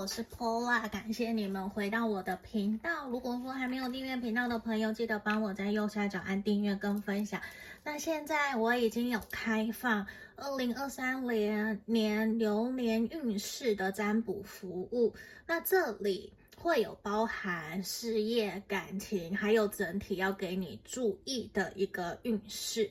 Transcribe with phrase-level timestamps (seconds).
[0.00, 3.06] 我是 Paula，感谢你们回到我的频道。
[3.10, 7.38] 如果说还没有订阅频道的朋友，记得帮我在右下角按订阅跟分享。
[7.84, 15.12] 那现在我已经有开放二零二三年年流年运势的占卜服务，
[15.46, 22.90] 那这里会有包含事业、感情，还有整体要给你注意的一个运势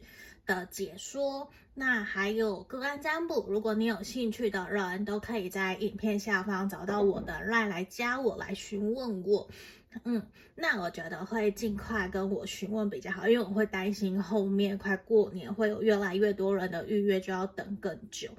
[0.49, 1.47] 的解说。
[1.75, 9.47] 那还有个案占卜，如果你有兴趣的人，都可以在影片下方找到我的赖来加我，来询问我。
[10.03, 18.29] 嗯，那我觉得会尽快跟我询问比较好，因为我会担心后面快过年会有越来越多人的预约，就要等更久。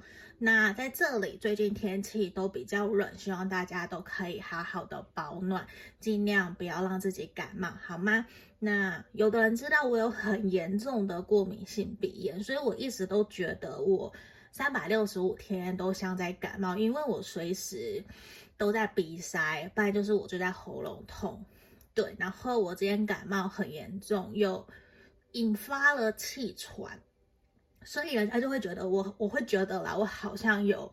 [0.43, 5.67] 那在这里，最近天气都比较冷，希望大家都可以好好的保暖，
[5.99, 8.25] 尽量不要让自己感冒，好吗？
[8.57, 14.11] 那有的人知道我有很严重的过敏性鼻炎，所以我一直都觉得我
[14.51, 18.03] 三百六十五天都像在感冒，因为我随时
[18.57, 21.45] 都在鼻塞，不然就是我就在喉咙痛。
[21.93, 24.67] 对，然后我今天感冒很严重，又
[25.33, 26.99] 引发了气喘。
[27.83, 30.91] 所以人家就会觉得我，我会觉得啦，我好像有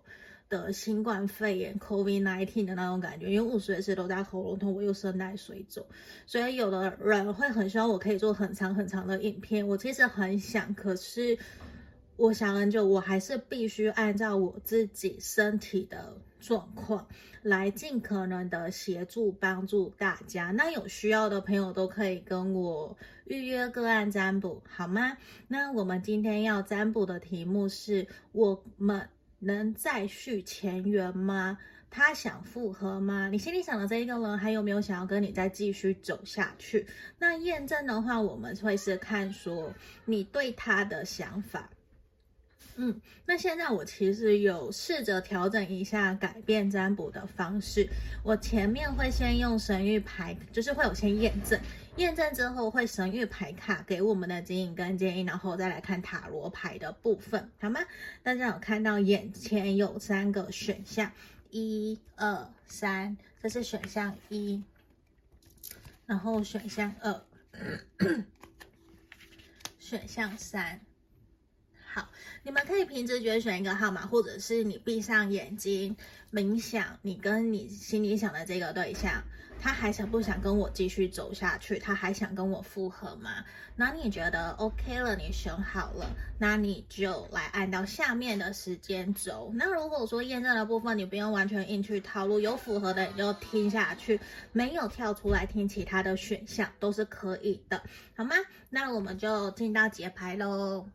[0.48, 5.84] 得新冠肺炎 （COVID-19） 的那种感觉，因为我随时都在喉咙痛，我又声带水肿，
[6.26, 9.66] 所以有的人会很希望我可以做很长很长的影片。
[9.66, 11.38] 我其实很想，可是
[12.16, 17.06] 我想很久，我还是必须按照我自己身体的状况
[17.42, 20.50] 来尽可能的协助帮助大家。
[20.50, 25.16] 那有需要的朋友都可以跟我预约个案占卜，好吗？
[25.48, 31.58] 那我们今天要占卜的题目是：我们能再续前缘吗？
[31.90, 33.28] 他想复合吗？
[33.30, 36.86] 你心里想的这一个人还有没有想要跟你再继续走下去？
[37.18, 39.72] 那验证的话，我们会是看说
[40.04, 41.70] 你对他的想法。
[42.80, 47.88] 嗯，那现在我其实有试着调整一下，改变占卜的方式。
[48.22, 51.60] 我前面会先用神谕牌，就是会有先验证，
[51.96, 57.80] 验证之后会神谕牌卡给我们的指引跟建议，然后再来看塔罗牌的部分，好吗？
[58.22, 61.10] 大家有看到眼前有三个选项，
[61.50, 64.62] 一、二、三，这是选项一，
[66.06, 67.22] 然后选项二，
[69.80, 70.80] 选项三。
[72.48, 75.94] 你们可以凭直觉选一个号码，或者是你闭上眼睛
[76.32, 79.22] 冥想，你跟你心里想的这个对象，
[79.60, 81.78] 他还想不想跟我继续走下去？
[81.78, 83.44] 他还想跟我复合吗？
[83.76, 86.06] 那你觉得 OK 了，你选好了，
[86.38, 89.52] 那你就来按到下面的时间轴。
[89.54, 94.18] 那如果说验证的部分你不用完全硬去套路，有符合的你就听下去，
[94.52, 97.82] 没有跳出来听其他的选项都是可以的，
[98.16, 98.36] 好吗？
[98.70, 100.86] 那我们就进到解牌喽。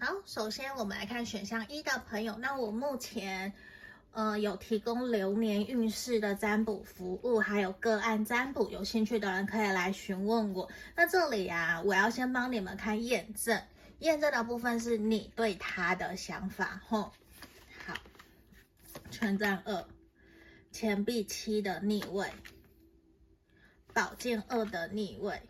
[0.00, 2.36] 好，首先我们来看选项一的朋友。
[2.38, 3.52] 那我目前，
[4.12, 10.70] 呃，有提供流年运势的占卜服务，还有个案占卜，有兴趣的人可以来询问我。
[10.94, 13.60] 那这里啊，我要先帮你们看验证，
[13.98, 16.80] 验证的部分是你对他的想法。
[16.86, 17.12] 吼，
[17.84, 17.94] 好，
[19.10, 19.84] 权杖二，
[20.70, 22.26] 钱币七的逆位。
[23.98, 25.42] 宝剑二的逆位，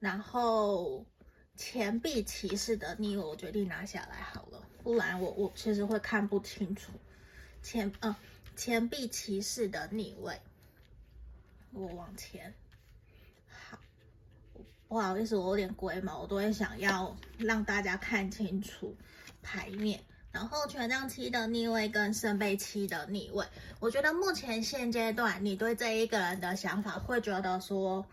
[0.00, 1.06] 然后
[1.54, 6.90] 钱币骑士的逆位，我决定拿下来好了，不然我我其实会看不清楚。
[7.62, 8.16] 钱呃
[8.56, 10.40] 钱币骑士的逆位，
[11.70, 12.52] 我往前。
[13.46, 13.78] 好，
[14.88, 18.96] 不好意思，我有点龟毛，我都会想要让大家看清楚
[19.42, 20.02] 牌面。
[20.34, 23.46] 然后权杖七的逆位跟圣杯七的逆位，
[23.78, 28.04] 我觉得目前现阶段你对这一个人的想法会觉得说，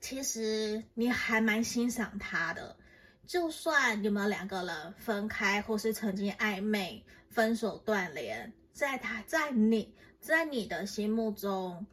[0.00, 2.74] 其实你还蛮欣赏他的，
[3.28, 7.00] 就算你们两个人分开或是曾经暧昧、
[7.30, 11.86] 分手断联，在他在你在你的心目中。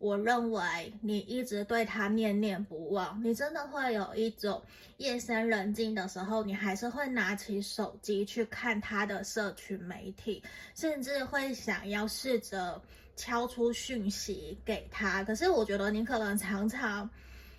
[0.00, 0.62] 我认为
[1.02, 4.62] 你一直对他念念不忘，你真的会有一种
[4.96, 10.42] 夜深人静的时候，你还是会拿起手机去看他的社群媒体，
[10.74, 12.80] 甚至会想要试着
[13.14, 15.22] 敲出讯息给他。
[15.22, 17.08] 可是我觉得你可能常常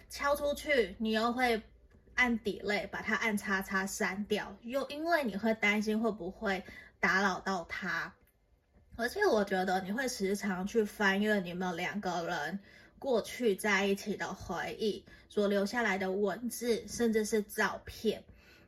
[0.10, 1.62] 敲出去，你又会
[2.16, 6.64] 按底类把它按叉叉删掉，又因为你会担心会不会
[7.00, 8.12] 打扰到他。
[8.96, 12.60] 而且我觉得你会时常去翻阅你们两个人
[13.00, 18.24] 过去在一起的回忆所留下来的文字，甚至是照片，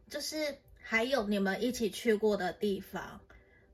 [0.09, 3.19] 就是还有你们一起去过的地方。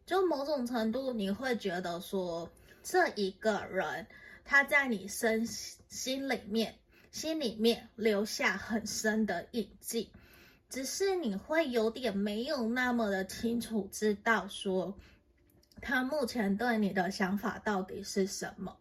[0.05, 2.51] 就某种程度，你会觉得说，
[2.83, 4.07] 这一个人
[4.43, 6.75] 他在你身心里面、
[7.11, 10.11] 心里面留下很深的印记。
[10.67, 14.95] 只是你会有点没有那么的清楚知道说
[15.81, 18.75] 他目前对你的想法到底是什么。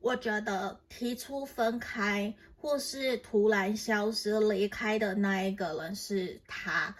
[0.00, 6.94] 我觉得提出分开或是突然消失离开的那一个人是他，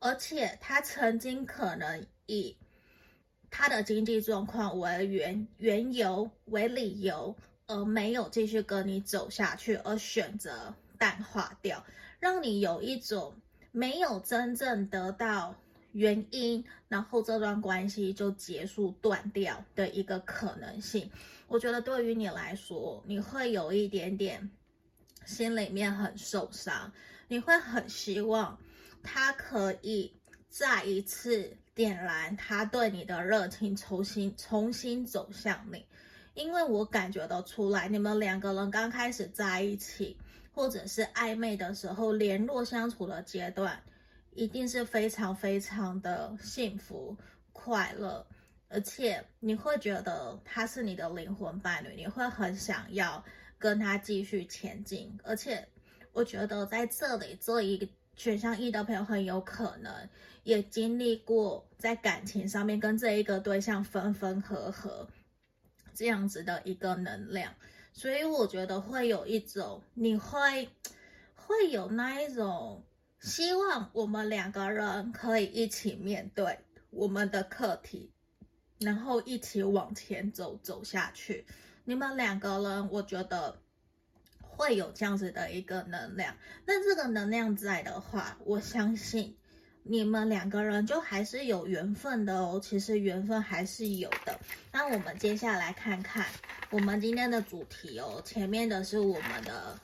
[0.00, 2.54] 而且他曾经可能以
[3.50, 7.34] 他的经济状况为缘缘由为理由，
[7.66, 11.82] 而没有继续跟你走下去，而选择淡化掉，
[12.20, 13.34] 让你有一种
[13.72, 15.54] 没有真正得到
[15.96, 21.10] 原因，然后这段关系就结束断掉的一个可能性。
[21.48, 24.50] 我觉得对于你来说，你会有一点点
[25.24, 26.92] 心里面很受伤，
[27.28, 28.58] 你会很希望
[29.02, 30.12] 他可以
[30.50, 35.82] 再一次点燃他对你的热情，重新重新走向你。
[36.34, 40.14] 因为我感觉得出来，你们两个人刚开始在一起，
[40.52, 43.82] 或者是暧昧的时候，联络相处的阶段，
[44.36, 47.16] 一定是非常非常的幸福
[47.52, 48.24] 快乐。
[48.68, 53.24] 而且你会觉得他是你的灵魂伴侣，你会很想要
[53.58, 55.16] 跟他继续前进。
[55.22, 55.66] 而且
[56.12, 60.08] 我觉得在这里这一个选项一的朋友很有可能
[60.42, 65.06] 也经历过在感情上面跟这一个对象分分合合
[65.94, 67.54] 这样子的一个能量，
[67.92, 70.68] 所以我觉得会有一种你会
[71.34, 72.82] 会有那一种
[73.20, 76.58] 希望我们两个人可以一起面对
[76.90, 78.10] 我们的课题。
[78.78, 81.46] 然后一起往前走，走下去。
[81.84, 83.58] 你们两个人，我觉得
[84.38, 86.36] 会有这样子的一个能量。
[86.66, 89.34] 那这个能量在的话，我相信
[89.82, 92.60] 你们两个人就还是有缘分的哦。
[92.62, 94.38] 其实缘分还是有的。
[94.70, 96.26] 那我们接下来看看
[96.68, 98.20] 我们今天的主题哦。
[98.26, 99.80] 前面的是我们的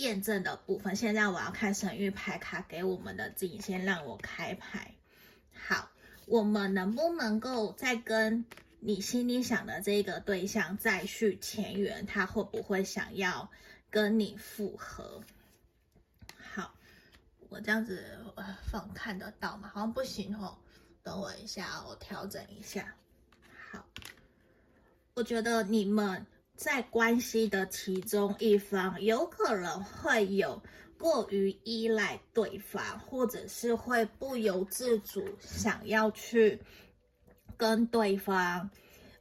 [0.00, 4.94] 验证的部分，现在我要看神諭牌卡给我们的指引，先让我开牌。
[5.54, 5.90] 好。
[6.26, 8.44] 我们能不能够再跟
[8.78, 12.06] 你心里想的这个对象再续前缘？
[12.06, 13.50] 他会不会想要
[13.90, 15.24] 跟你复合？
[16.38, 16.72] 好，
[17.48, 18.16] 我这样子
[18.70, 19.68] 放看得到吗？
[19.74, 20.56] 好像不行哦。
[21.02, 22.94] 等我一下，我调整一下。
[23.72, 23.84] 好，
[25.14, 26.24] 我觉得你们
[26.60, 30.62] 在关系的其中一方有可能会有。
[30.98, 36.60] 过于依赖对方，或者是会不由自主想要去
[37.56, 38.68] 跟对方，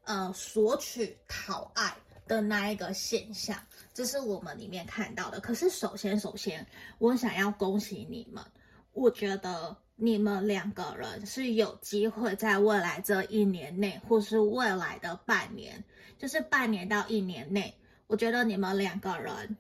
[0.03, 1.95] 呃，索取讨爱
[2.27, 3.57] 的那一个现象，
[3.94, 5.39] 这是我们里面看到的。
[5.39, 8.44] 可是，首先，首先，我想要恭喜你们，
[8.92, 15.84] 我觉得你们两个人是有机会在未来这一年内，或是未来的半年，
[16.18, 17.75] 就是半年到一年内，
[18.07, 19.57] 我觉得你们两个人。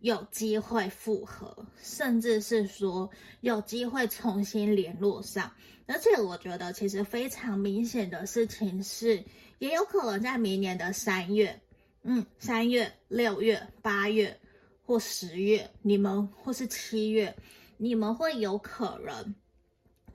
[0.00, 3.08] 有机会复合，甚至是说
[3.40, 5.52] 有机会重新联络上，
[5.86, 9.22] 而且我觉得其实非常明显的事情是，
[9.60, 11.60] 也有可能在明年的三月，
[12.02, 14.36] 嗯，三月、六月、八月
[14.84, 17.32] 或十月，你们或是七月，
[17.76, 19.32] 你们会有可能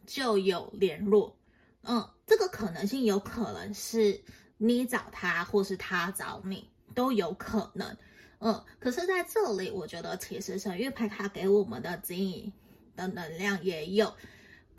[0.08, 1.38] 就有联络，
[1.84, 4.20] 嗯，这个可能性有可能是
[4.58, 7.96] 你找他，或是他找你，都有可能。
[8.40, 12.52] 嗯，可是在这里，我觉得其实神諭牌卡给我们的指引
[12.96, 14.14] 的能量也有，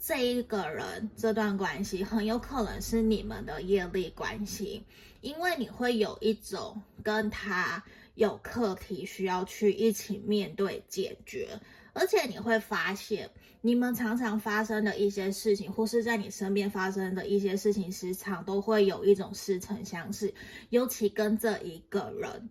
[0.00, 4.82] 这一个人这段关系很有可能是你们的业力关系，
[5.20, 11.60] 因为你会有一种跟他有课题需要去一起面对解决，
[11.92, 13.28] 而且你会发现
[13.60, 20.32] 你们常常发生的一些事情，或是在你身边发生的一些事情，时常都会有一种似曾相识，
[20.70, 22.48] 尤其跟这一个人。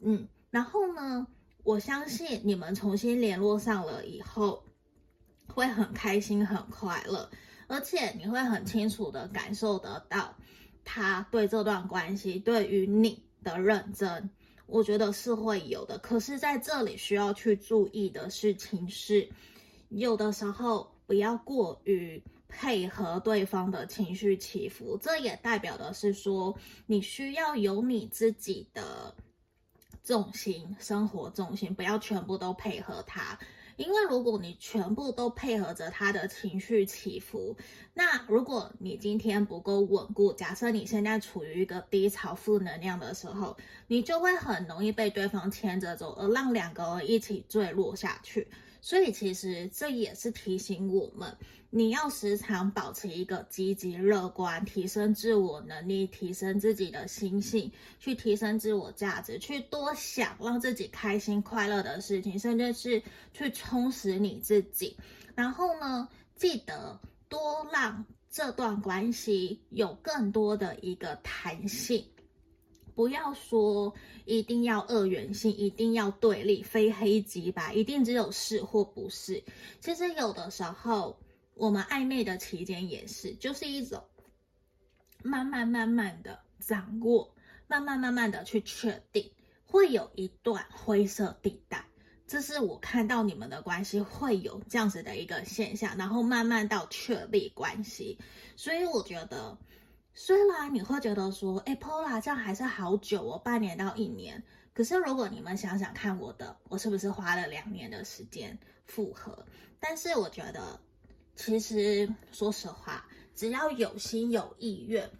[0.00, 1.26] 嗯，然后呢，
[1.62, 4.64] 我相信你们重新联络上了以后，
[5.46, 7.30] 会很开心、很快乐，
[7.68, 10.34] 而且你会很清楚的感受得到
[10.84, 14.28] 他对这段关系、对于你的认真，
[14.66, 15.98] 我觉得是会有的。
[15.98, 19.28] 可是在这里需要去注意的事情是，
[19.96, 26.56] 有的时候不要过于配合对方的情绪起伏，这也代表的是说，
[26.86, 29.14] 你需要有你自己的。
[30.04, 33.38] 重心，生活重心，不要全部都配合他，
[33.76, 37.56] 因为如果你全部都配合着他的情绪起伏，
[37.94, 43.56] 那如果你今天不够稳固，假设你现在处于一个低潮、负能量的时候，
[43.86, 48.48] 你就会很容易被对方牵着走，而让两个人一起坠落下去。
[48.82, 51.34] 所以其实这也是提醒我们，
[51.70, 57.70] 你要时常保持一个积极乐观，提升自我能力，提升自己的心性，
[58.00, 63.00] 去提升自我价值，去多想让自己开心快乐的事情，甚至是
[63.32, 64.96] 去充实你自己。
[65.36, 72.04] 然后呢，记得多让这段关系有更多的一个弹性。
[72.94, 73.92] 不要说
[74.24, 79.42] 一定要二元性，一定要对立，非黑即白，一定只有是或不是。
[79.80, 81.18] 其实有的时候，
[81.54, 84.02] 我们暧昧的期间也是，就是一种
[85.22, 87.34] 慢慢慢慢的掌握，
[87.66, 89.30] 慢慢慢慢的去确定，
[89.64, 91.84] 会有一段灰色地带。
[92.26, 98.18] 这是我看到你们的关系会有这样子的一个现象，然后慢慢到确立关系。
[98.56, 99.58] 所以我觉得。
[100.14, 104.42] 虽然你会觉得说，哎，Paula 这样还是好久哦，半年到一年。
[104.74, 109.44] 可是如果你们想想看，我的我是不是花了两年的时间复合？
[109.80, 110.78] 但是我觉得，
[111.34, 115.10] 其实说实话，只要有心有意愿，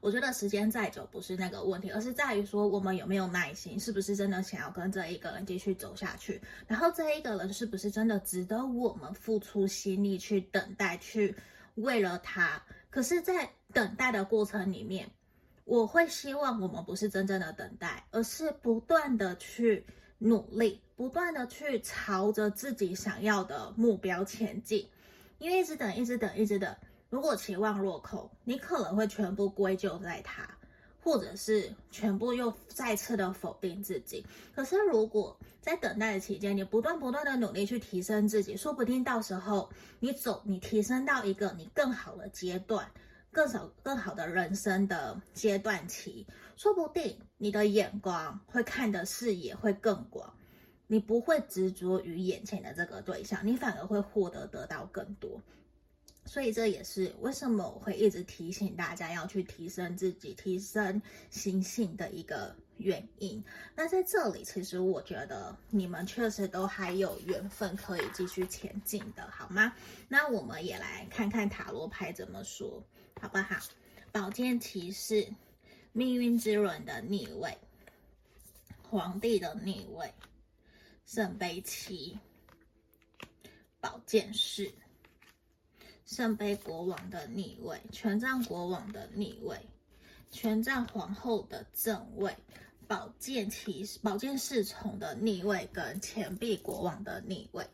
[0.00, 6.40] 我觉得时间再久不是那个问题，而是在于说我们有没有耐心，是不是真的想要跟这一个人继续走下去？
[6.68, 11.34] 然后这一个人是不是真的值得我们付出心力去等待，去
[11.74, 12.62] 为了他？
[12.96, 15.10] 可是，在等待的过程里面，
[15.66, 19.84] 我会希望我们不是真正的等待，而是不断的去
[20.16, 24.88] 努力，不断的去朝着自己想要的目标前进。
[25.36, 26.74] 因为一直等，一直等，一直等，
[27.10, 30.55] 如果期望落空，你可能会全部归咎在他。
[31.06, 34.26] 或者是全部又再次的否定自己。
[34.52, 39.70] 可是如果在等待的期间，你不断不断的努力去提升自己，说不定到时候
[40.00, 42.90] 你走，你提升到一个你更好的阶段，
[43.30, 50.34] 更少更好的人生的阶段期，说不定你的眼光会看的视野会更广，
[50.88, 55.40] 你不会执着于眼前的这个对象，你反而会获得得到更多。
[56.26, 63.42] 所以这也是为什么我会一直提醒大家要去提升自己、提升心性的一个原因。
[63.74, 69.72] 那在这里，其实我觉得你们确实都还有缘分可以继续前进的，好吗？
[70.08, 72.84] 那我们也来看看塔罗牌怎么说，
[73.20, 73.56] 好不好？
[74.12, 75.26] 宝剑骑士、
[75.92, 77.56] 命运之轮的逆位、
[78.82, 80.12] 皇帝的逆位、
[81.06, 82.18] 圣杯七、
[83.80, 84.68] 宝剑四。
[86.06, 89.58] 圣杯国王的逆位，权杖国王的逆位，
[90.30, 92.32] 权杖皇后的正位，
[92.86, 97.66] 宝剑骑士、宝剑侍从的逆位，跟钱币国王的逆位。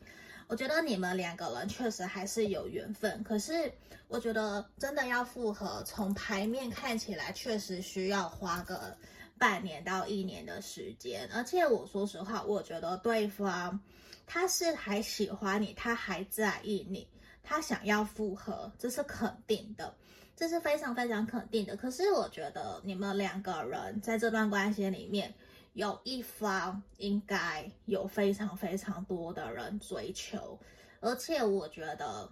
[0.47, 3.71] 我觉得你们两个人确实还是有缘分，可是
[4.07, 8.97] 我觉得真的要复合，从牌面看起来确实需要花个
[9.37, 11.29] 半年到一年的时间。
[11.31, 13.79] 而且我说实话，我觉得对方
[14.25, 17.07] 他是还喜欢你，他还在意你。
[17.43, 19.93] 他想要复合，这是肯定的，
[20.33, 21.75] 这是非常非常肯定的。
[21.75, 25.33] 可是我觉得你们两个人在这段关系里面，
[25.73, 30.57] 有一方应该有非常非常多的人追求，
[31.01, 32.31] 而且我觉得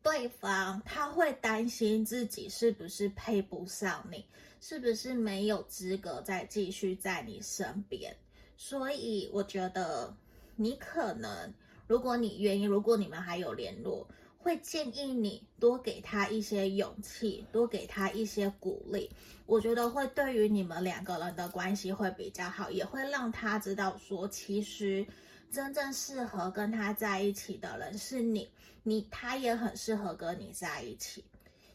[0.00, 4.24] 对方他会担心自己是不是配不上你，
[4.60, 8.16] 是不是没有资格再继续在你身边，
[8.56, 10.16] 所以我觉得
[10.54, 11.52] 你可能。
[11.88, 19.10] 如果你愿意，如果你们还有联络，会建议你多给他一些勇气，多给他一些鼓励。
[19.46, 25.04] 我觉得会对于你们两个人的关系会比较好，也会让他知道说，其实
[25.50, 28.50] 真正适合跟他在一起的人是你，
[28.82, 31.24] 你他也很适合跟你在一起。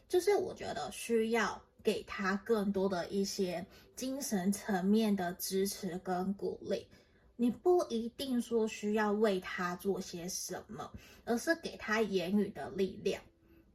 [0.08, 3.66] 就是我觉得需要给他更多的一些
[3.96, 6.86] 精神层面的支持跟鼓励。
[7.36, 10.90] 你不一定说需要为他做些什么，
[11.24, 13.22] 而是给他言语的力量。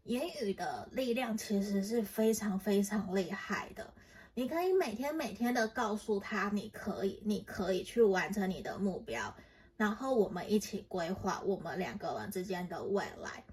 [0.05, 3.93] 言语的力量其实是非常非常厉害的。
[4.33, 9.35] 你可以每天每天的告诉他，你可以，你可以去完成你的目标，
[9.75, 13.43] 然后我们一起规划我们两个人之间的未来。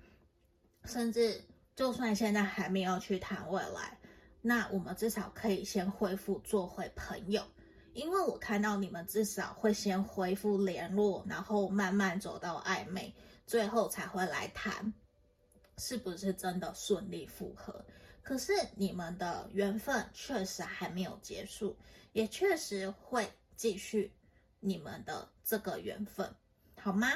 [0.84, 1.42] 甚至
[1.74, 3.98] 就算现在还没有去谈未来，
[4.40, 7.42] 那我们至少可以先恢复做回朋友。
[7.96, 13.12] 因为我看到你们至少会先恢复联络，然后慢慢走到暧昧，
[13.46, 14.92] 最后才会来谈
[15.78, 17.84] 是不是真的顺利复合。
[18.22, 21.74] 可是你们的缘分确实还没有结束，
[22.12, 23.26] 也确实会
[23.56, 24.12] 继续
[24.60, 26.30] 你们的这个缘分，
[26.78, 27.08] 好吗？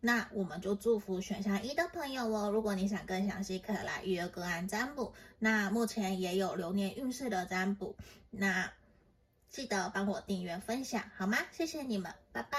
[0.00, 2.50] 那我们就祝福选项一的朋友哦。
[2.50, 5.12] 如果你想更详细，可以来预约个案占卜。
[5.40, 7.96] 那目前也有流年运势的占卜。
[8.30, 8.72] 那。
[9.50, 11.38] 记得帮我订阅分享好吗？
[11.52, 12.58] 谢谢你们，拜拜。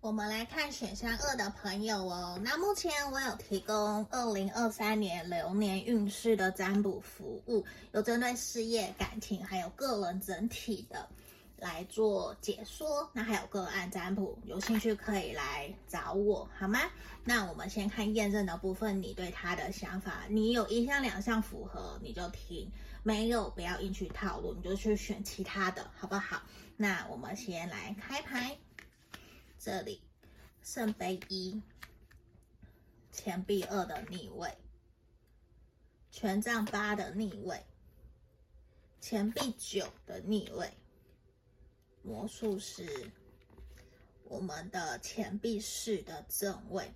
[0.00, 2.40] 我们来看选项二的朋友哦。
[2.44, 11.08] 那目前我有提供二零二三年流年运势的占卜服务，有针对事业、感情还有个人整体的
[11.58, 13.10] 来做解说。
[13.12, 16.80] 那还有个案占卜，有兴趣可以来找我，好吗？
[17.24, 22.70] 那我们先看验证的部分，你对他的想法，你有一项两项符合你就听，
[23.02, 26.42] 没有不要硬去套路，你就去选其他的，好不好？
[26.76, 28.56] 那我们先来开牌。
[29.58, 30.00] 这里
[30.62, 31.60] 圣杯一，
[33.10, 34.56] 钱币二的逆位，
[36.10, 37.64] 权杖八的逆位，
[39.00, 40.72] 钱币九的逆位，
[42.06, 43.10] 魔术师，
[44.24, 46.90] 我们的钱币四的正位。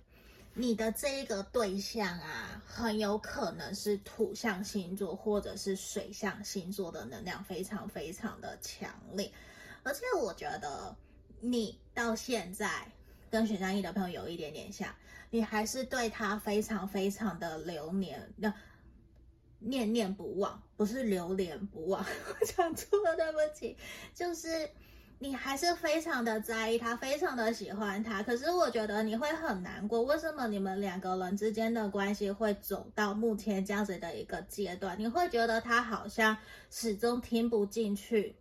[0.53, 9.31] 你的这一个对象啊，很有可能是土象星座或者是水象星座的能量，非常非常的强烈，
[9.83, 10.95] 而且我觉得。
[11.43, 12.87] 你到现在
[13.31, 14.95] 跟选项一的朋友有一点点像，
[15.31, 18.53] 你还是对他非常非常的留念，那
[19.57, 22.05] 念念不忘，不是流连不忘，
[22.39, 23.75] 我讲错了，对不起，
[24.13, 24.69] 就是
[25.23, 28.23] 你还是非常的在意他，非常的喜欢他。
[28.23, 34.97] 可是我觉得你会很难过，为什么你们两个人之间的关系会走到目前这样子的一个阶段？
[34.97, 36.35] 你会觉得他好像
[36.71, 38.35] 始终听不进去。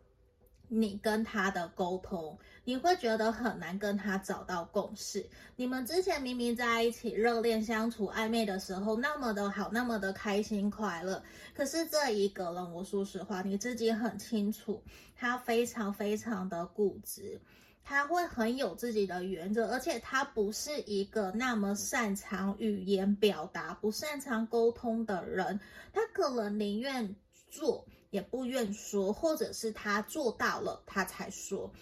[0.73, 5.29] 你跟他的沟通，你会觉得很难跟他找到共识。
[5.57, 11.21] 你们之前明明在一起热恋相处、暧昧的时候那么的好，那么的开心快乐，
[11.55, 14.81] 可是这一个人，我说实话，你自己很清楚，
[15.17, 17.41] 他非常非常的固执，
[17.83, 25.59] 他会很有自己的原则，而且他不是一个那么擅长语言表达、不擅长沟通的人，
[25.93, 27.17] 他可能宁愿
[27.51, 27.85] 做。
[28.11, 31.73] 也不愿说，或者是他做到了，他才说。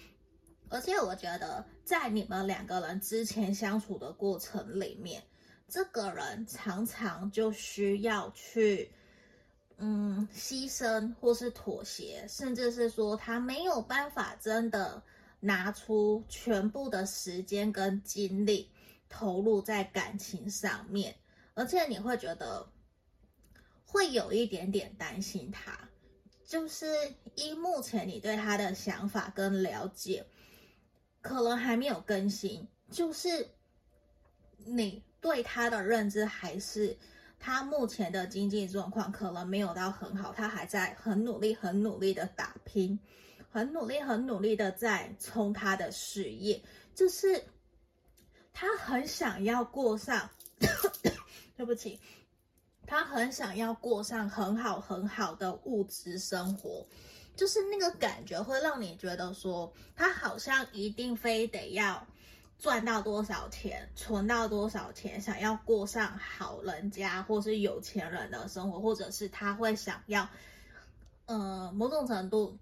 [0.70, 5.22] 而且我觉得，在你们两个人之前相处的过程里面，
[5.66, 8.92] 这个人常常就需要去，
[9.78, 15.02] 嗯，牺牲或是妥协，甚至是说他没有办法真的
[15.40, 18.70] 拿出全部的时间跟精力
[19.08, 21.16] 投入在感情上面，
[21.54, 22.70] 而且你会觉得
[23.86, 25.88] 会有一点点担心他。
[26.48, 26.86] 就是
[27.34, 30.24] 依目前你对他的想法跟了解，
[31.20, 32.66] 可能还没有更新。
[32.90, 33.46] 就是
[34.64, 36.96] 你对他的认知还是
[37.38, 42.98] 他目前的经济状况可能没有到很好，他还在很努力、很努力的打拼，
[43.50, 46.58] 很努力、很努力的在冲他的事业。
[46.94, 47.44] 就是
[48.54, 50.30] 他很想要过上，
[51.58, 52.00] 对不起。
[52.88, 56.86] 他很想要过上很好很好的物质生活，
[57.36, 62.06] 就是那个感觉会让你觉得说，他好像一定非得要
[62.58, 70.26] 赚到多少钱，存到多少钱，想要过上好人家或是有钱人的生活，或者是他会想要，
[71.26, 72.56] 呃，某种程度，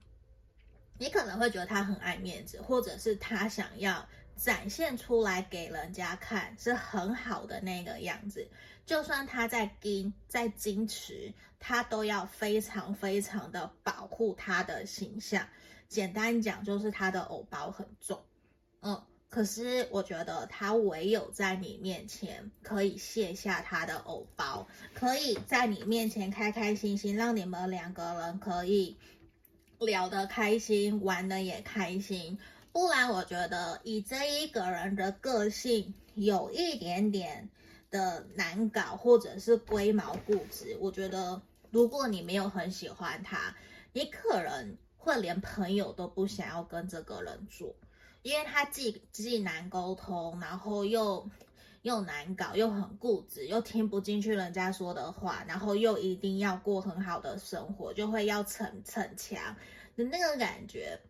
[0.98, 4.04] 你可能会觉得他很爱面子，或者是他想要。
[4.37, 8.49] 展现出来给人家看是很好的那个样子，
[8.85, 15.49] 就算他在矜在矜持，他都要非常非常的保护他的形象。
[15.88, 18.20] 简单讲就是他的偶包很重，
[18.83, 28.96] 嗯，可是我觉得他唯有在你面前可以卸下他的偶包，可以在你面前开开心心，让你们两个人可以
[29.79, 32.38] 聊得开心，玩得也开心。
[32.76, 37.48] 不然，我觉得以这一个人的个性，有一点点
[37.90, 40.76] 的难搞，或者是龟毛固执。
[40.78, 43.56] 我觉得，如果你没有很喜欢他，
[43.94, 47.74] 你可能会连朋友都不想要跟这个人做，
[48.20, 51.30] 因为他既既难沟通，然后又
[51.80, 59.56] 又难搞，又很固执，又听不进去人家说的话，然后又一定要过很好的生活，就会要逞逞强
[59.96, 61.00] 的那个感觉。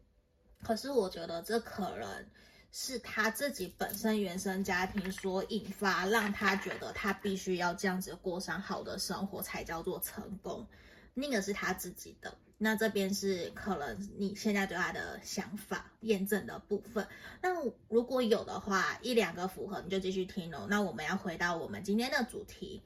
[0.62, 2.26] 可是我觉得这可能
[2.72, 10.66] 是他自己本身原生家庭所引发，让他觉得他必须要这样子过上好的生活才叫做成功。
[11.14, 12.36] 那个是他自己的。
[12.58, 17.06] 那这边是可能你现在对他的想法验证的部分。
[17.42, 17.50] 那
[17.88, 20.66] 如果有的话，一两个符合你就继续听哦。
[20.70, 22.82] 那我们要回到我们今天的主题，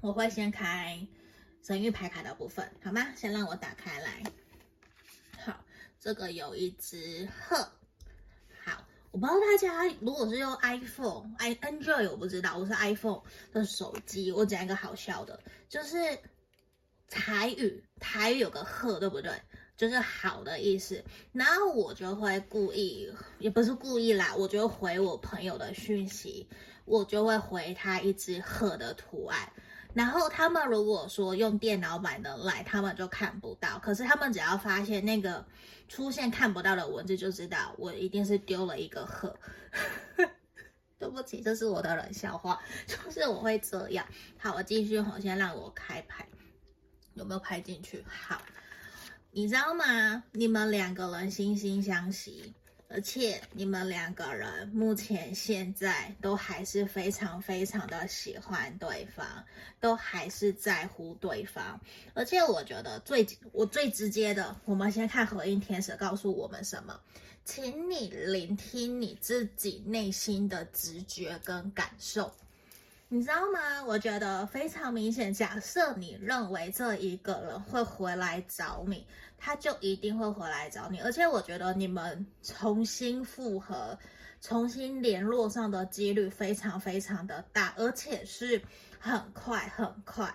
[0.00, 1.06] 我会先开
[1.62, 3.06] 神域牌卡的部分，好吗？
[3.14, 4.22] 先让我打开来。
[6.06, 7.56] 这个有一只鹤，
[8.64, 15.96] 好，我不知道大家如果是用 iPhone、i Android 我不知道，我是 iPhone 的手机，我讲一个好笑的，就是
[17.10, 19.32] 台语，台语有个鹤，对不对？
[19.76, 21.02] 就是好的意思。
[21.32, 26.48] 然后我就会故意，也不是故意啦，我就回我朋友的讯息，
[26.84, 29.52] 我就会回他一只鹤的图案。
[29.96, 33.78] 然后他们如果说用电脑版的来，他们就看不到。
[33.78, 35.42] 可是他们只要发现那个
[35.88, 39.34] 出现看不到的文字，就知道我一定是丢了一个鹤。
[41.00, 44.06] 对不起，这是我的冷笑话，就是我会这样。
[44.36, 46.28] 好，我继续，我先让我开牌，
[47.14, 48.04] 有没有拍进去？
[48.06, 48.42] 好，
[49.30, 50.24] 你知道吗？
[50.32, 52.52] 你们两个人惺惺相惜。
[52.88, 59.26] 而且你们两个人目前现在都还是非常非常的喜欢对方，
[59.80, 61.80] 都还是在乎对方。
[62.14, 67.00] 而且我觉得最我最直接的，我们先看合音天使告诉我们什么，
[67.44, 72.32] 请你聆听你自己内心的直觉跟感受。
[73.08, 73.84] 你知道吗？
[73.84, 75.32] 我觉得非常明显。
[75.32, 79.06] 假设你认为这一个人会回来找你，
[79.46, 80.98] 他就一定会回来找你。
[80.98, 83.96] 而且我觉得你们重新复合、
[84.40, 88.60] 重新联络上的几率非常非常的大，而且是
[88.98, 90.34] 很快很快。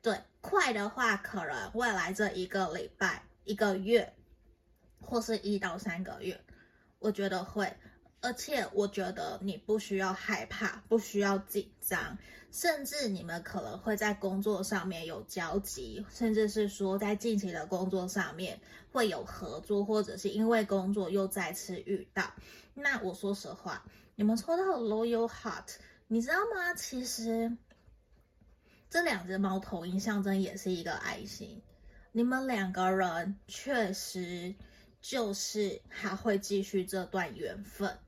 [0.00, 4.12] 对，快的话可能未来这一个礼拜、一个月，
[5.00, 6.40] 或是一到三个月，
[6.98, 7.72] 我觉得会。
[8.22, 12.16] 而且我觉得你不需要害怕，不需要紧张，
[12.52, 18.60] 甚至你们可能会在工作上面有交集，甚至是说在近期的工作上面
[18.92, 22.32] 会有合作，或者是因为工作又再次遇到。
[22.74, 25.74] 那我说实话，你们抽到 Royal Heart，
[26.06, 26.74] 你知道吗？
[26.74, 27.56] 其实
[28.88, 31.60] 这两只猫头鹰象征也是一个爱心，
[32.12, 34.54] 你们两个人确实
[35.00, 37.98] 就是还会继续这段缘分。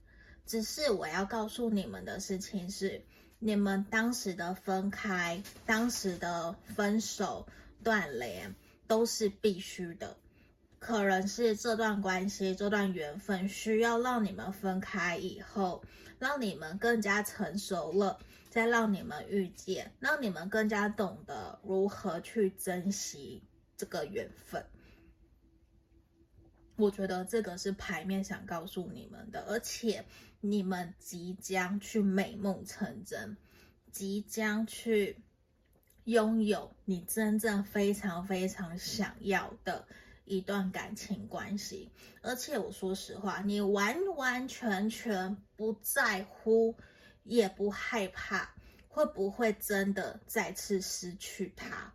[0.46, 3.02] 只是我要告诉你们的事情是，
[3.38, 7.46] 你们当时的分开、当时的分手、
[7.82, 8.54] 断联
[8.86, 10.16] 都是必须的。
[10.78, 15.82] 可能是这段关系、这段缘分需要让你们分开以后，
[16.18, 18.18] 让你们更加成熟了，
[18.50, 23.42] 再让你们遇见，让你们更加懂得如何去珍惜
[23.78, 24.62] 这个缘分。
[26.76, 30.04] 我觉得这个是牌面想告诉你们的，而且
[30.46, 33.34] 你们即将去美梦成真，
[33.90, 35.16] 即将去
[36.04, 39.88] 拥有你真正非常非常想要的
[40.26, 41.90] 一段感情关系。
[42.20, 46.76] 而且我说实话，你完完全全不在乎，
[47.22, 48.54] 也不害怕
[48.86, 51.90] 会不会真的再次失去他，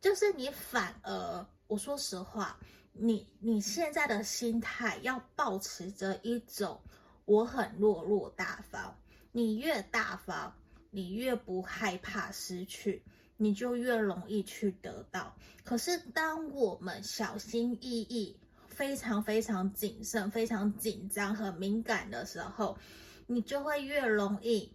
[0.00, 2.58] 就是你反而，我说实话。
[3.00, 6.80] 你你现在的心态要保持着一种
[7.28, 8.94] 我很落落大方，
[9.32, 10.54] 你越大方，
[10.90, 13.02] 你越不害怕失去，
[13.36, 15.36] 你就越容易去得到。
[15.62, 18.34] 可是当我们小心翼翼、
[18.66, 22.78] 非常非常谨慎、非常紧张和敏感的时候，
[23.26, 24.72] 你就会越容易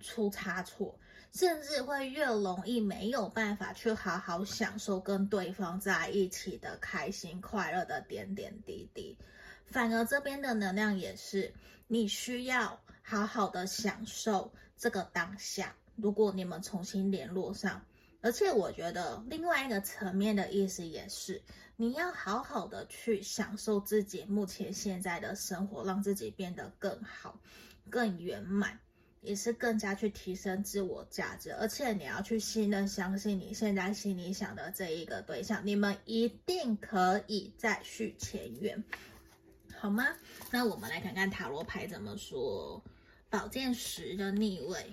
[0.00, 0.98] 出差错。
[1.30, 9.16] 甚至会越容易没有办法去好好享受跟对方在一起的开心快乐的点点滴滴，
[9.70, 11.52] 反而这边的能量也是
[11.86, 15.74] 你需要好好的享受这个当下。
[15.96, 17.84] 如果你们重新联络上，
[18.20, 21.42] 而且我觉得另外一个层面的意思也是
[21.76, 27.40] 你要好好的去享受自己目前现在的生活，让自己变得更好、
[27.90, 28.78] 更圆满。
[29.20, 38.82] 也是更加去提升自我价值，而且你要去信任、相信你现在心里想的这一个对象，你们一定可以再续前缘，
[39.80, 40.04] 好吗？
[40.50, 42.82] 那我们来看看塔罗牌怎么说。
[43.30, 44.92] 宝剑十的逆位，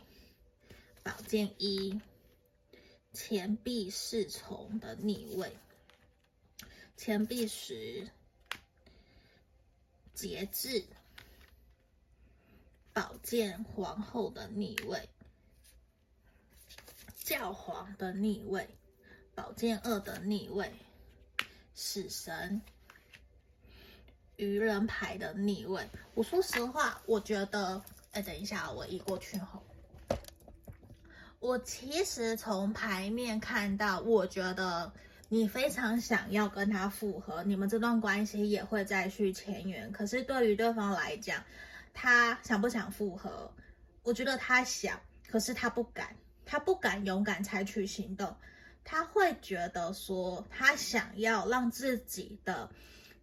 [1.01, 1.99] 宝剑一，
[3.11, 5.57] 钱币侍从的逆位，
[6.95, 8.07] 钱币十，
[10.13, 10.85] 节制。
[12.93, 15.09] 宝剑皇后的逆位，
[17.15, 18.69] 教皇的逆位，
[19.33, 20.71] 宝剑二的逆位，
[21.73, 22.61] 死神，
[24.37, 25.87] 愚人牌的逆位。
[26.13, 29.61] 我说实话，我觉得，哎，等一下，我移过去后，
[31.39, 34.91] 我其实从牌面看到，我觉得
[35.29, 39.91] 你非常想要跟他复合，你们这段关系也会再续前缘。
[39.91, 41.43] 可是对于对方来讲，
[41.93, 43.51] 他想不想复合？
[44.03, 48.35] 我觉得他想，可是他不敢，他不敢勇敢采取行动。
[48.83, 52.69] 他会觉得说，他想要让自己的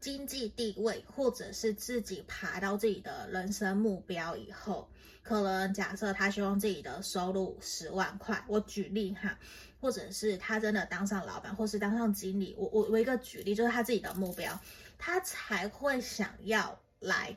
[0.03, 4.91] 经济地位，或者是自己爬到自己的人生目标以后，
[5.23, 9.39] 可能假设他希望自己的收入十万块，我举例哈，
[9.81, 14.61] 或者是他真的当上老板，或是当上经理，我我我一个举例就是他自己的目标，
[14.99, 17.37] 他才会想要来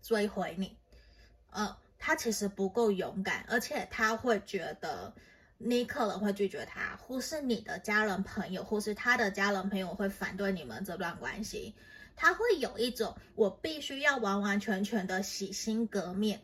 [0.00, 0.76] 追回你。
[1.50, 5.12] 呃，他其实不够勇敢，而且他会觉得
[5.58, 11.74] 你可能会拒绝他，或是你的家人朋友，或是他的家人朋友会反对你们这段关系。
[12.16, 16.40] 他会有一种我必须要完完全全的洗心革面，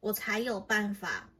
[0.00, 1.30] 我才有办法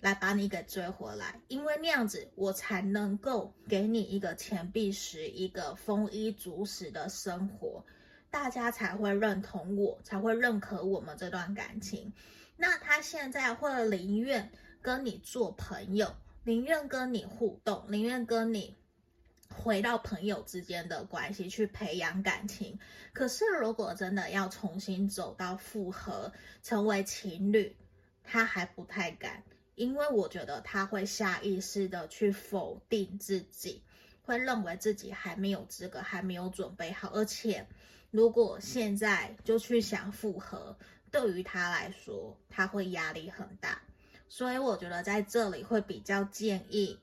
[0.00, 7.84] 来把你给追回来，因为那样子我才能够给你一个钱币石，一个丰衣足食的生活，
[8.30, 12.12] 大家才会认同我，才会认可我们这段感情。
[12.56, 16.14] 那他现在会宁愿跟你做朋友，
[16.46, 18.76] 宁愿跟你互动，宁愿跟你。
[19.48, 22.78] 回到朋友之间的关系去培养感情，
[23.12, 26.32] 可是如果真的要重新走到复合，
[26.62, 27.74] 成为情侣，
[28.22, 29.42] 他还不太敢，
[29.74, 33.82] 因为我觉得他会下意识的去否定自己，
[34.22, 37.66] 会认为自己还没有资格，还没有准备好，而且
[38.12, 40.78] 如果现在就去想复合，
[41.10, 43.82] 对于他来说他会压力很大，
[44.28, 46.98] 所以我觉得在这里会比较建议。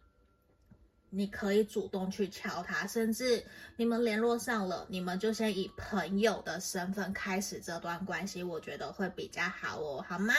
[1.15, 10.33] 你可以主动去敲他，甚至你们联络上了，你们就先以朋友的身份开始这段关系，我觉得会比较好哦，好吗？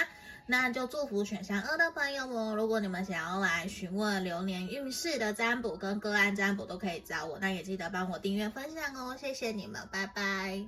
[0.49, 2.57] 那就祝福选项二的朋友哦。
[2.57, 7.39] 如果你们想要来询问流年运势的占卜跟个案占卜，都可以找我。
[7.39, 10.67] 那也记得帮我订阅分享哦，谢谢你们，拜拜。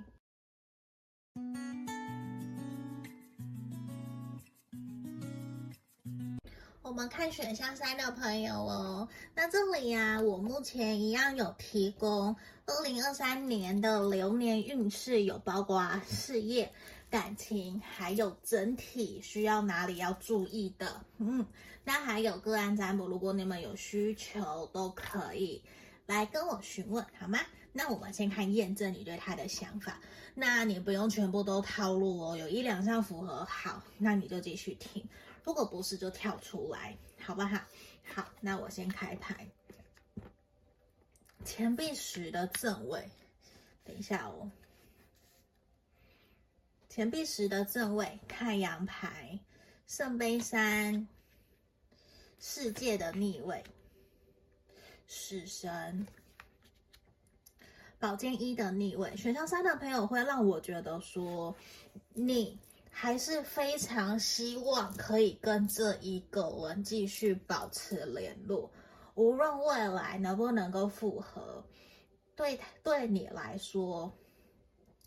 [6.86, 16.72] 我们看选项三的朋友哦，那这里呀、啊，我目前一样有提供二零二三年的流年运势，有包括事业、
[17.10, 21.04] 感情，还有整体需要哪里要注意的。
[21.18, 21.44] 嗯，
[21.82, 25.60] 那还有个案占卜，如果你们有需求，都可以
[26.06, 27.40] 来跟我询问，好吗？
[27.72, 30.00] 那我们先看验证你对他的想法，
[30.36, 35.04] 那你不用全部都套路哦，有一两项符合，好，那你就继续听。
[35.46, 37.56] 如果不是，就跳出来，好不好？
[38.02, 39.48] 好，那我先开牌。
[41.44, 43.08] 钱币十的正位，
[43.84, 44.50] 等一下哦。
[46.88, 49.38] 钱币十的正位，太阳牌，
[49.86, 51.06] 圣杯三，
[52.40, 53.62] 世界的逆位，
[55.06, 56.08] 死神，
[58.00, 59.16] 宝剑一的逆位。
[59.16, 61.54] 选项三的朋友会让我觉得说
[62.14, 62.58] 你。
[62.98, 68.70] 还是非常希望可以跟这一个人继续保持联络，
[69.14, 71.62] 无论未来能不能够复合，
[72.34, 74.10] 对对你来说，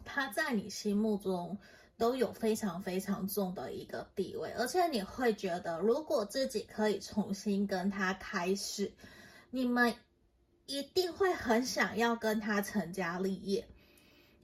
[0.05, 1.57] 他在你心目中
[1.97, 8.93] 都有非常非常重的一个地位，而且你会觉得，如果自己可以重新跟他开始，
[9.49, 9.95] 你们
[10.67, 13.67] 一定会很想要跟他成家立业。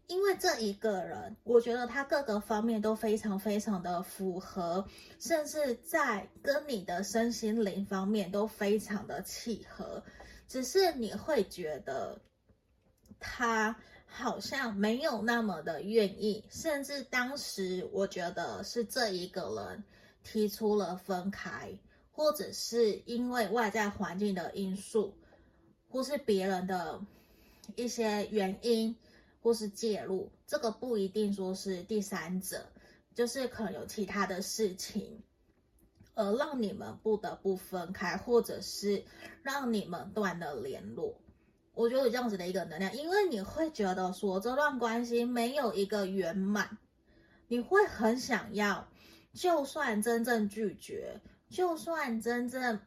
[0.08, 4.88] 因为这一个人，我觉得他各个方面都非常非常的符合，
[5.20, 10.04] 甚至在跟你的身心灵方面都非常的契合，
[10.48, 12.22] 只是你会觉得
[13.20, 19.84] 他好像没有那么的愿意，甚至当时我觉得是这一个人
[20.24, 21.80] 提出了分开，
[22.12, 25.16] 或者是因为外在环境的因素，
[25.90, 27.02] 或是别人的
[27.76, 28.96] 一些原因。
[29.46, 32.66] 或是介入，这个不一定说是第三者，
[33.14, 35.22] 就是可能有其他的事情，
[36.16, 39.06] 而让你们不得不分开，或者是
[39.44, 41.22] 让你们断了联络。
[41.76, 46.80] 我觉得有这样子的一个能量，因为你会觉得说这段关系没有一个圆满，
[47.48, 48.88] 你会很想要，
[49.32, 52.80] 就算真正拒绝，就算真正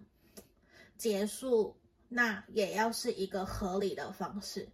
[0.97, 1.77] 结束，
[2.09, 4.69] 那也要是一个合理的方式。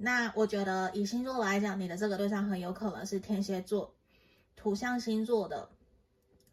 [0.00, 3.92] 那我觉得以星座来讲，你的这个对象很有可能是天蝎座、
[4.54, 5.68] 土象星座的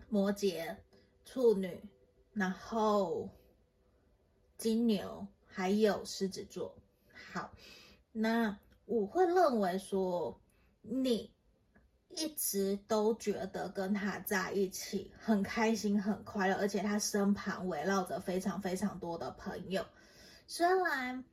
[0.09, 0.75] 摩羯、
[1.25, 1.79] 处女，
[2.33, 3.29] 然后
[4.57, 6.75] 金牛，还有狮子座。
[7.31, 7.51] 好，
[8.11, 10.41] 那我会认为说，
[10.81, 11.31] 你
[12.09, 19.85] 一直都觉得跟他在一起很开心、很快乐，而且他身旁围绕着非常非常多的朋友，
[20.47, 21.23] 虽然。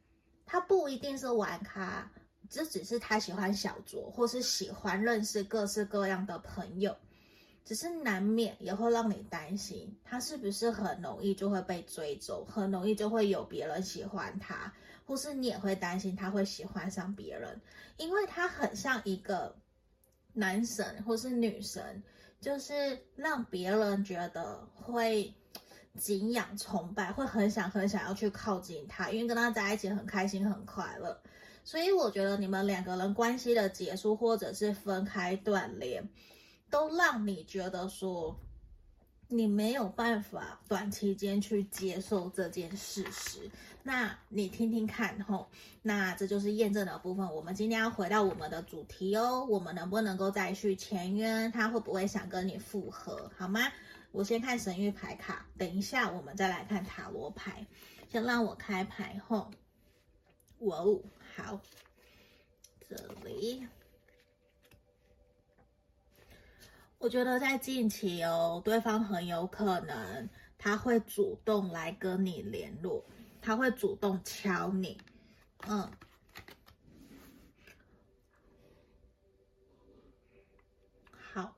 [0.47, 2.11] 他不一定是玩咖，
[2.51, 6.97] 这只是他喜欢小酌，或是喜欢认识各式各样的朋友，
[7.65, 14.73] 只是难免也会让你担心，他是不是很容易就会被追走，很容易就会有别人喜欢他，
[15.07, 17.61] 或是你也会担心他会喜欢上别人，
[17.97, 19.57] 因为他很像一个
[20.33, 22.03] 男神或是女神，
[22.41, 25.33] 就是让别人觉得会
[25.99, 31.21] 敬仰、崇拜，会很想很想要去靠近他，因为跟他在一起很开心、很快乐。
[31.65, 36.09] 所以我觉得你们两个人关系的结束，或者是分开断联，
[36.71, 38.37] 都让你觉得说
[39.29, 43.51] 你没有办法短期间去接受这件事实。
[43.85, 45.49] 那你听听看吼，
[45.83, 47.33] 那这就是验证的部分。
[47.33, 51.51] 我们今天要回到我们的主题哦，我们能不能够再续前缘？
[51.53, 53.31] 他会不会想跟你复合？
[53.37, 53.61] 好吗？
[54.13, 57.67] 我先看神谕牌卡，等一下我们再来看塔罗牌。
[58.09, 59.51] 先让我开牌吼，
[60.59, 61.03] 哇哦，
[61.35, 61.59] 好，
[62.87, 62.95] 这
[63.25, 63.67] 里，
[66.99, 73.05] 我觉得在近期哦，对方很有可能他会主动来跟你联络。
[73.41, 75.01] 他会主动敲你，
[75.67, 75.91] 嗯，
[81.11, 81.57] 好，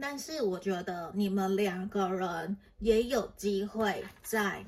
[0.00, 4.64] 但是我觉得你们两个人也有机会在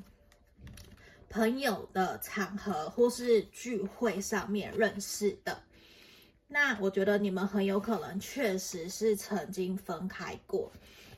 [1.29, 5.63] 朋友的场合或是聚会上面认识的。
[6.49, 10.73] 那我觉得你们很有可能确实是曾经分开过，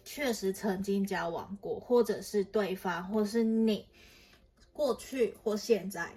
[0.05, 3.87] 确实曾经交往过，或者是对方，或是你。
[4.73, 6.09] 过去或现在，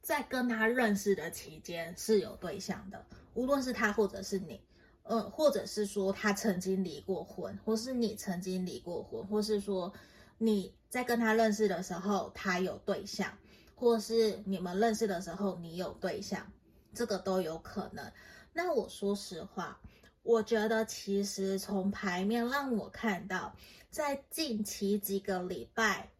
[0.00, 4.60] 在跟他认识的期间是有对象的，无论是他或者是你，
[5.08, 9.92] 呃，或者是说他曾经离过婚，或是你曾经离过婚，或是说
[10.36, 13.36] 你在跟他认识的时候他有对象，
[13.74, 16.52] 或是你们认识的时候你有对象，
[16.94, 18.12] 这个都有可能。
[18.52, 19.80] 那我说实话，
[20.22, 23.56] 我觉得其实从牌面让我看到，
[23.90, 26.10] 在近期几个礼拜。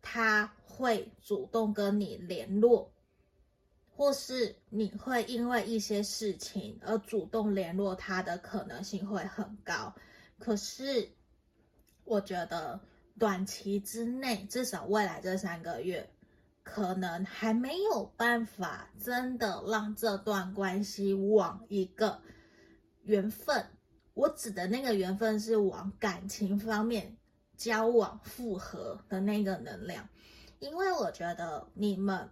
[0.00, 2.90] 他会主动跟你联络，
[3.98, 9.92] 或是你会因为一些事情而主动联络他的可能性会很高。
[10.38, 11.10] 可是，
[12.04, 12.78] 我觉得
[13.18, 16.08] 短期之内，至少未来这三个月，
[16.62, 22.22] 可能还没有办法真的让这段关系往一个
[23.02, 23.66] 缘分。
[24.14, 27.16] 我指的那个缘分是往感情方面。
[27.56, 30.08] 交往复合的那个能量，
[30.60, 32.30] 因为我觉得你们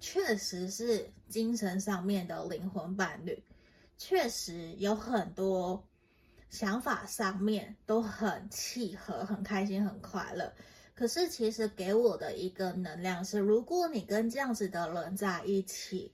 [0.00, 3.42] 确实是精神上面的灵魂伴侣，
[3.96, 5.84] 确实有很多
[6.50, 10.52] 想法上面都很契合，很开心，很快乐。
[10.94, 16.12] 可是其实给我的一个能量是，如果你跟这样子的人在一起，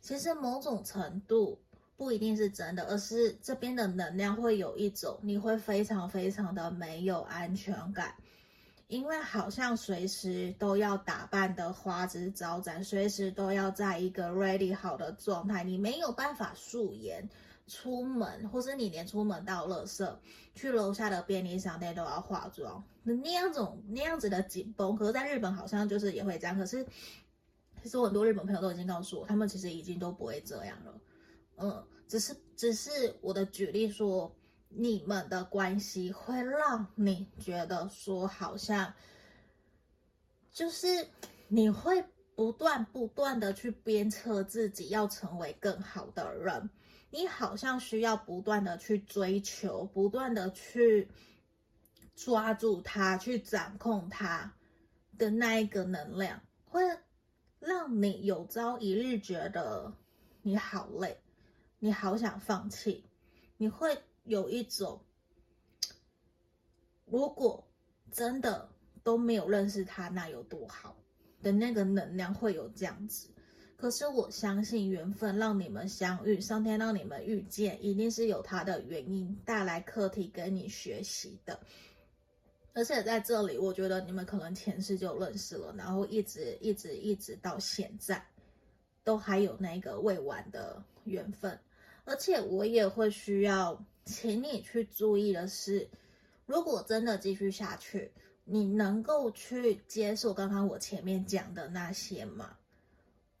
[0.00, 1.58] 其实某种程度。
[1.98, 8.14] 不一定是真的，而是这边的能量会有一种，你会非常非常的没有安全感，
[8.88, 17.28] 因为好像随时都要打扮得花枝招展，随时都要在一个 ready 好的状态，你没有办法素颜
[17.66, 20.16] 出门，或是你连出门到垃圾，
[20.54, 26.86] 去楼下的便利商店都要化妆，那那样种那样子的紧绷，可是在日本好像就是也会这样，可是
[27.82, 31.00] 其实我很多日本朋友都已经告诉我，他们其实已经都不会这样了。
[31.56, 34.32] 嗯，只是只是我的举例说，
[34.68, 38.92] 你们的关系会让你觉得说，好像
[40.52, 41.08] 就是
[41.48, 46.68] 你会不断不断的去鞭策自己要成为更好的人，
[47.10, 51.08] 你好像需要不断的去追求，不断的去
[52.14, 54.54] 抓住它，去掌控它
[55.16, 56.82] 的那一个能量，会
[57.58, 59.94] 让你有朝一日觉得
[60.42, 61.18] 你好累。
[61.78, 63.04] 你好想放弃，
[63.58, 65.00] 你会有一种，
[67.06, 67.66] 如果
[68.12, 68.68] 真的
[69.02, 70.96] 都没有认识他，那有多好
[71.42, 73.28] 的那个能量会有这样子。
[73.76, 81.60] 可是我相信缘分让你们相遇，上天让你们遇见，一定是有他的原因带来课题跟你学习的。
[82.72, 88.26] 而且在这里，我觉得你们可能前世就认识了，然后一直一直一直到现在，
[89.04, 91.58] 都还有那个未完的缘分。
[92.04, 95.90] 而且我也会需要请你去注意的是，
[96.46, 98.12] 如果真的继续下去，
[98.44, 102.56] 你能够去接受刚刚我前面讲的那些吗？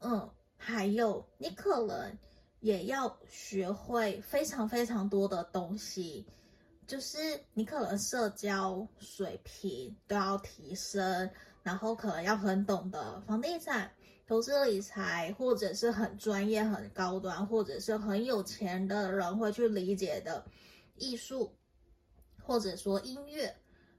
[0.00, 2.18] 嗯，还有你可能
[2.60, 6.26] 也要学会非常非常多的东西，
[6.86, 7.18] 就是
[7.54, 11.30] 你可能社交水平都要提升，
[11.62, 13.92] 然后可能要很懂得房地产。
[14.26, 20.44] 投资理财，或者是很专业、很高端，或者是很有钱的人会去理解的
[20.96, 21.54] 艺术，
[22.42, 23.54] 或者说音乐，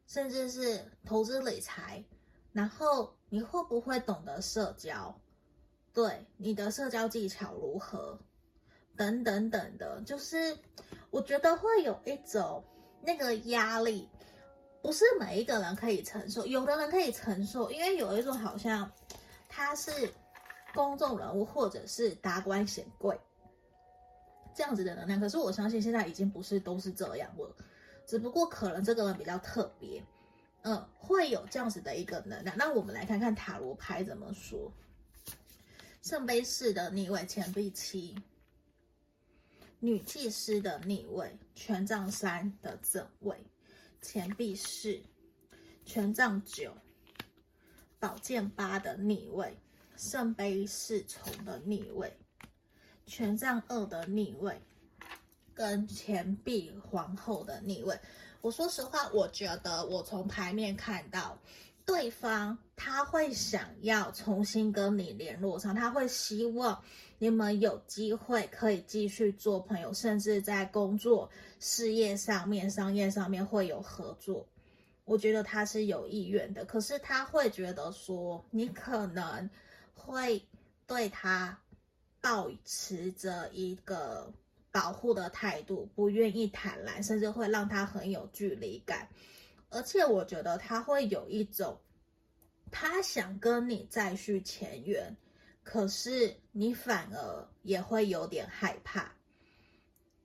[0.05, 2.03] 甚至是投资理财。
[2.51, 5.17] 然后你会不会懂得社交？
[5.93, 8.19] 对，你的社交技巧如何？
[8.97, 10.57] 等等等的，就是
[11.09, 12.61] 我觉得会有一种
[13.01, 14.09] 那个压力。
[14.81, 18.89] 不是每一个人可以承受，有的人可以承受，因为有一种好像
[19.47, 19.91] 他是
[20.73, 23.19] 公众人物或者是达官显贵
[24.53, 25.19] 这样子的能量。
[25.19, 27.55] 可是我相信现在已经不是都是这样了，
[28.05, 30.03] 只不过可能这个人比较特别，
[30.61, 32.55] 嗯，会有这样子的一个能量。
[32.57, 34.71] 那我们来看看塔罗牌怎么说。
[36.03, 38.15] 圣杯四的逆位，钱币七，
[39.79, 43.35] 女祭司的逆位，权杖三的正位，
[44.01, 45.01] 钱币四，
[45.83, 46.73] 权杖九，
[47.99, 49.57] 宝剑八的逆位，
[49.95, 52.15] 圣杯四重的逆位，
[53.05, 54.61] 权杖二的逆位，
[55.53, 57.99] 跟钱币皇后的逆位。
[58.41, 61.37] 我说实话，我觉得我从牌面看到。
[61.85, 66.83] 对方他会想要重新跟你联络上，他会希望
[67.17, 71.29] 你们有机会可以继续做朋友，甚至在工作、
[71.61, 74.45] 事业上面、商业上面会有合作。
[75.07, 79.49] 我觉得他是有意愿的，可是他会觉得说你可能
[79.95, 80.45] 会
[80.85, 81.57] 对他
[82.19, 84.29] 抱持着一个
[84.69, 89.07] 保护的态度，不愿意坦然，甚至会让他很有距离感。
[89.69, 91.79] 而且我觉得他会有一种，
[92.69, 95.15] 他想跟你再续前缘，
[95.63, 99.13] 可是你反而也会有点害怕，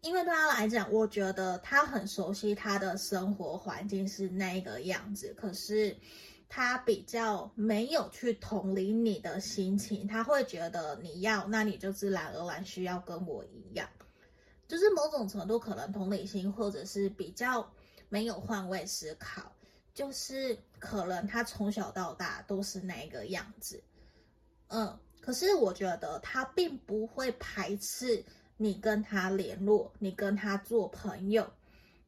[0.03, 5.96] 因为对他来讲，我觉得他很熟悉他的生活环境是那个样子，可是
[6.48, 13.88] 他比较没有去同理你的心情，他会觉得你要，那你就自然而然需要跟我一样，
[14.68, 17.68] 就是某种程度可能同理心，或者是比较。
[18.09, 19.50] 没有换位思考，
[19.94, 23.82] 就是可能他从小到大都是那个样子，
[24.68, 28.22] 嗯，可是我觉得他并不会排斥
[28.57, 31.53] 你跟他联络，你跟他做朋友，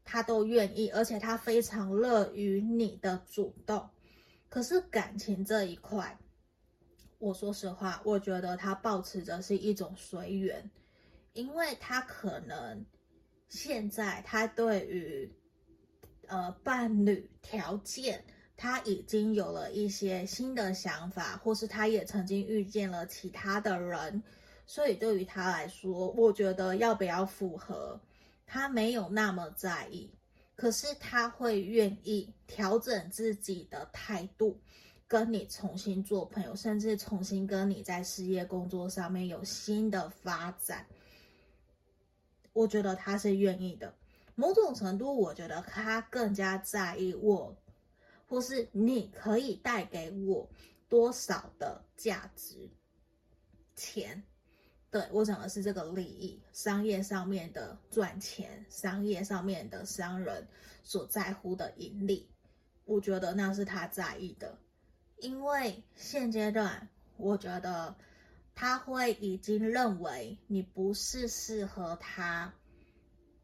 [0.05, 3.89] 他都愿意，而且他非常乐于你的主动。
[4.49, 6.19] 可是感情这一块，
[7.19, 10.71] 我说实话，我觉得他抱持着是一种随缘，
[11.33, 12.85] 因为他可能
[13.49, 15.33] 现在他对于。
[16.27, 18.25] 呃，伴侣条件，
[18.57, 24.23] 他已经有了一些新的想法，或是他也曾经遇见了其他的人，
[24.67, 28.01] 所以对于他来说，我觉得要不要复合，
[28.47, 30.11] 他没有那么在意，
[30.57, 34.59] 可是他会愿意调整自己的态度，
[35.07, 40.87] 跟你重新做朋友，甚至重新跟你在事业工作上面有新的发展，
[42.53, 43.95] 我觉得他是愿意的。
[44.35, 47.55] 某种程度，我觉得他更加在意我，
[48.27, 50.49] 或是你可以带给我
[50.89, 52.69] 多少的价值，
[53.77, 54.25] 钱。
[54.95, 60.47] 对，我讲的是这个利益，商业上面的赚钱，商业上面的商人
[60.85, 62.31] 所在乎的盈利，
[62.85, 64.57] 我觉得那是他在意的。
[65.19, 67.97] 因为现阶段，我觉得
[68.55, 72.55] 他会已经认为你不是适合他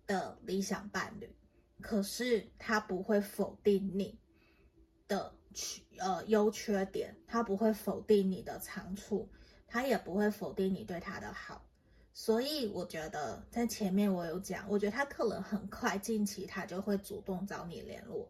[0.07, 1.35] 的理想伴侣，
[1.81, 4.17] 可是他不会否定你
[5.09, 9.29] 的缺呃优缺点，他不会否定你的长处，
[9.71, 11.65] 他也不会否定你对他的好，
[12.13, 18.29] 所以我觉得在前面我有讲，我觉得他可能很快近期他就会主动找你联络，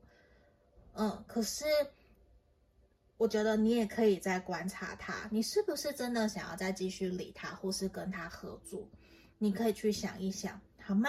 [0.92, 1.64] 嗯，可是
[3.16, 8.86] 我觉得你也可以再观察他，你是不是真的想要再继续理他，或是跟他合作，
[9.38, 11.08] 你可以去想一想，好吗？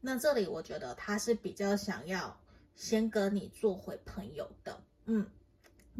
[0.00, 2.36] 那这里我觉得他是比较想要
[2.74, 5.28] 先跟你做回朋友的，嗯，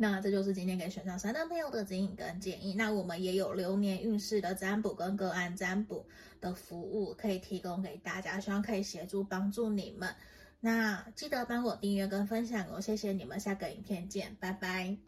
[0.00, 2.72] 那这就是今天给选上三的朋友的指引跟建议。
[2.74, 6.06] 那我们也有流年运势的占卜跟个案占卜
[6.40, 10.14] 的服务可以提供给大家，希望可以协助帮助你们。
[10.60, 15.07] 那记得帮我订阅跟分享哦，谢谢你们，下个影片见，拜拜。